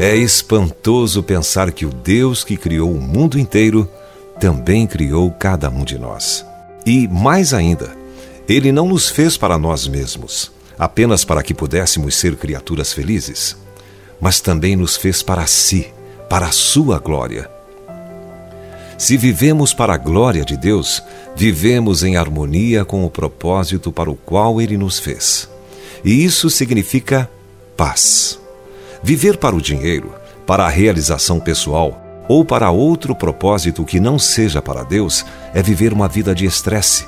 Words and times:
É 0.00 0.16
espantoso 0.16 1.22
pensar 1.22 1.70
que 1.70 1.84
o 1.84 1.90
Deus 1.90 2.42
que 2.42 2.56
criou 2.56 2.92
o 2.92 3.00
mundo 3.00 3.38
inteiro 3.38 3.86
também 4.40 4.86
criou 4.86 5.30
cada 5.30 5.68
um 5.68 5.84
de 5.84 5.98
nós. 5.98 6.46
E, 6.86 7.06
mais 7.08 7.52
ainda, 7.52 7.94
Ele 8.48 8.72
não 8.72 8.88
nos 8.88 9.10
fez 9.10 9.36
para 9.36 9.58
nós 9.58 9.86
mesmos, 9.86 10.50
apenas 10.78 11.24
para 11.24 11.42
que 11.42 11.52
pudéssemos 11.52 12.16
ser 12.16 12.36
criaturas 12.36 12.92
felizes, 12.92 13.56
mas 14.20 14.40
também 14.40 14.76
nos 14.76 14.96
fez 14.96 15.22
para 15.22 15.46
si, 15.46 15.92
para 16.30 16.46
a 16.46 16.52
Sua 16.52 16.98
glória. 16.98 17.57
Se 18.98 19.16
vivemos 19.16 19.72
para 19.72 19.94
a 19.94 19.96
glória 19.96 20.44
de 20.44 20.56
Deus, 20.56 21.00
vivemos 21.36 22.02
em 22.02 22.16
harmonia 22.16 22.84
com 22.84 23.04
o 23.04 23.10
propósito 23.10 23.92
para 23.92 24.10
o 24.10 24.16
qual 24.16 24.60
Ele 24.60 24.76
nos 24.76 24.98
fez. 24.98 25.48
E 26.04 26.24
isso 26.24 26.50
significa 26.50 27.30
paz. 27.76 28.40
Viver 29.00 29.36
para 29.36 29.54
o 29.54 29.62
dinheiro, 29.62 30.12
para 30.44 30.66
a 30.66 30.68
realização 30.68 31.38
pessoal 31.38 32.26
ou 32.28 32.44
para 32.44 32.72
outro 32.72 33.14
propósito 33.14 33.84
que 33.84 34.00
não 34.00 34.18
seja 34.18 34.60
para 34.60 34.82
Deus 34.82 35.24
é 35.54 35.62
viver 35.62 35.92
uma 35.92 36.08
vida 36.08 36.34
de 36.34 36.44
estresse, 36.44 37.06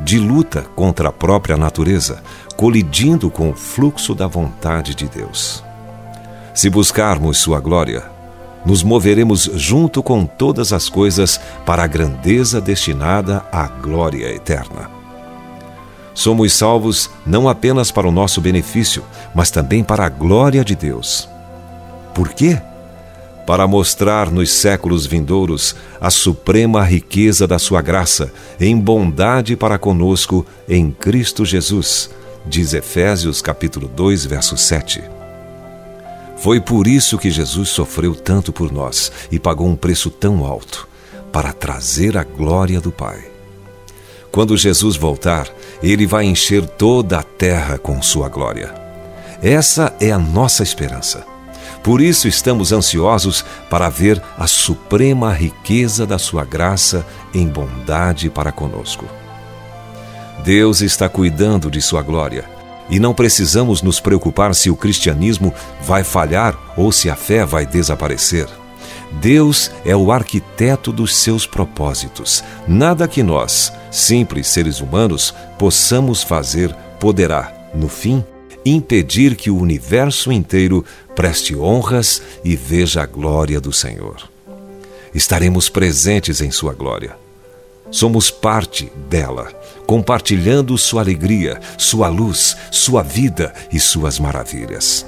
de 0.00 0.18
luta 0.18 0.62
contra 0.74 1.10
a 1.10 1.12
própria 1.12 1.56
natureza, 1.56 2.20
colidindo 2.56 3.30
com 3.30 3.50
o 3.50 3.54
fluxo 3.54 4.12
da 4.12 4.26
vontade 4.26 4.92
de 4.92 5.06
Deus. 5.06 5.62
Se 6.52 6.68
buscarmos 6.68 7.38
Sua 7.38 7.60
glória, 7.60 8.17
nos 8.64 8.82
moveremos 8.82 9.50
junto 9.54 10.02
com 10.02 10.26
todas 10.26 10.72
as 10.72 10.88
coisas 10.88 11.40
para 11.64 11.84
a 11.84 11.86
grandeza 11.86 12.60
destinada 12.60 13.44
à 13.52 13.66
glória 13.66 14.26
eterna. 14.34 14.90
Somos 16.14 16.52
salvos 16.52 17.08
não 17.24 17.48
apenas 17.48 17.92
para 17.92 18.08
o 18.08 18.10
nosso 18.10 18.40
benefício, 18.40 19.04
mas 19.32 19.52
também 19.52 19.84
para 19.84 20.04
a 20.04 20.08
glória 20.08 20.64
de 20.64 20.74
Deus. 20.74 21.28
Por 22.12 22.30
quê? 22.30 22.60
Para 23.46 23.68
mostrar 23.68 24.30
nos 24.30 24.50
séculos 24.50 25.06
vindouros 25.06 25.76
a 26.00 26.10
suprema 26.10 26.82
riqueza 26.82 27.46
da 27.46 27.58
sua 27.58 27.80
graça 27.80 28.32
em 28.60 28.76
bondade 28.76 29.56
para 29.56 29.78
conosco 29.78 30.44
em 30.68 30.90
Cristo 30.90 31.46
Jesus, 31.46 32.10
diz 32.44 32.74
Efésios 32.74 33.40
capítulo 33.40 33.86
2, 33.86 34.26
verso 34.26 34.56
7. 34.56 35.17
Foi 36.40 36.60
por 36.60 36.86
isso 36.86 37.18
que 37.18 37.30
Jesus 37.30 37.68
sofreu 37.68 38.14
tanto 38.14 38.52
por 38.52 38.70
nós 38.70 39.10
e 39.30 39.38
pagou 39.38 39.66
um 39.66 39.74
preço 39.74 40.08
tão 40.08 40.44
alto, 40.46 40.86
para 41.32 41.52
trazer 41.52 42.16
a 42.16 42.22
glória 42.22 42.80
do 42.80 42.92
Pai. 42.92 43.28
Quando 44.30 44.56
Jesus 44.56 44.96
voltar, 44.96 45.48
ele 45.82 46.06
vai 46.06 46.24
encher 46.24 46.64
toda 46.64 47.18
a 47.18 47.22
terra 47.22 47.76
com 47.76 48.00
sua 48.00 48.28
glória. 48.28 48.72
Essa 49.42 49.94
é 50.00 50.12
a 50.12 50.18
nossa 50.18 50.62
esperança. 50.62 51.26
Por 51.82 52.00
isso 52.00 52.28
estamos 52.28 52.72
ansiosos 52.72 53.44
para 53.68 53.88
ver 53.88 54.22
a 54.36 54.46
suprema 54.46 55.32
riqueza 55.32 56.06
da 56.06 56.18
sua 56.18 56.44
graça 56.44 57.04
em 57.34 57.46
bondade 57.48 58.30
para 58.30 58.52
conosco. 58.52 59.06
Deus 60.44 60.82
está 60.82 61.08
cuidando 61.08 61.70
de 61.70 61.82
sua 61.82 62.02
glória 62.02 62.57
e 62.90 62.98
não 62.98 63.14
precisamos 63.14 63.82
nos 63.82 64.00
preocupar 64.00 64.54
se 64.54 64.70
o 64.70 64.76
cristianismo 64.76 65.52
vai 65.82 66.04
falhar 66.04 66.56
ou 66.76 66.90
se 66.90 67.10
a 67.10 67.16
fé 67.16 67.44
vai 67.44 67.66
desaparecer. 67.66 68.48
Deus 69.20 69.70
é 69.84 69.96
o 69.96 70.12
arquiteto 70.12 70.92
dos 70.92 71.16
seus 71.16 71.46
propósitos. 71.46 72.44
Nada 72.66 73.08
que 73.08 73.22
nós, 73.22 73.72
simples 73.90 74.48
seres 74.48 74.80
humanos, 74.80 75.34
possamos 75.58 76.22
fazer 76.22 76.74
poderá, 77.00 77.70
no 77.74 77.88
fim, 77.88 78.24
impedir 78.64 79.34
que 79.34 79.50
o 79.50 79.58
universo 79.58 80.30
inteiro 80.30 80.84
preste 81.16 81.56
honras 81.56 82.22
e 82.44 82.54
veja 82.54 83.02
a 83.02 83.06
glória 83.06 83.60
do 83.60 83.72
Senhor. 83.72 84.28
Estaremos 85.14 85.68
presentes 85.68 86.40
em 86.40 86.50
Sua 86.50 86.74
glória. 86.74 87.27
Somos 87.90 88.30
parte 88.30 88.92
dela, 89.08 89.48
compartilhando 89.86 90.76
sua 90.76 91.00
alegria, 91.00 91.58
sua 91.76 92.08
luz, 92.08 92.56
sua 92.70 93.02
vida 93.02 93.52
e 93.72 93.80
suas 93.80 94.18
maravilhas. 94.18 95.06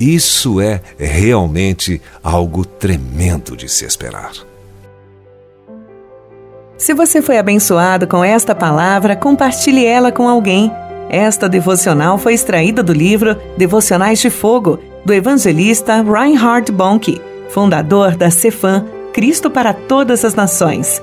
Isso 0.00 0.60
é 0.60 0.80
realmente 0.98 2.00
algo 2.22 2.64
tremendo 2.64 3.56
de 3.56 3.68
se 3.68 3.84
esperar. 3.84 4.32
Se 6.76 6.94
você 6.94 7.20
foi 7.20 7.38
abençoado 7.38 8.06
com 8.06 8.22
esta 8.22 8.54
palavra, 8.54 9.16
compartilhe 9.16 9.84
ela 9.84 10.12
com 10.12 10.28
alguém. 10.28 10.70
Esta 11.10 11.48
devocional 11.48 12.18
foi 12.18 12.34
extraída 12.34 12.82
do 12.82 12.92
livro 12.92 13.36
Devocionais 13.56 14.20
de 14.20 14.30
Fogo, 14.30 14.78
do 15.04 15.12
evangelista 15.12 16.02
Reinhard 16.02 16.70
Bonnke, 16.70 17.20
fundador 17.48 18.14
da 18.14 18.30
Cefam, 18.30 18.86
Cristo 19.12 19.50
para 19.50 19.72
Todas 19.72 20.24
as 20.24 20.34
Nações. 20.34 21.02